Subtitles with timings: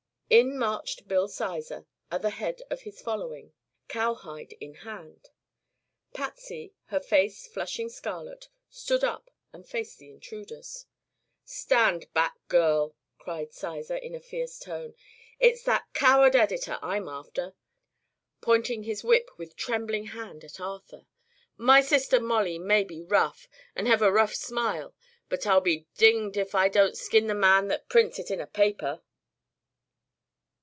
[0.31, 3.51] In marched Bill Sizer at the head of his following,
[3.89, 5.27] cowhide in hand.
[6.13, 10.85] Patsy, her face flushing scarlet, stood up and faced the intruders.
[11.43, 14.95] "Stand back, girl!" cried Sizer in a fierce tone;
[15.37, 17.53] "it's that coward editor I'm after,"
[18.39, 21.07] pointing his whip with trembling hand at Arthur.
[21.57, 24.95] "My sister Molly may be rough, an' hev a rough smile,
[25.27, 28.47] but I'll be dinged ef I don't skin the man thet prints it in a
[28.47, 29.01] paper!"